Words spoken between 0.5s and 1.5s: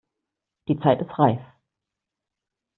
Die Zeit ist reif!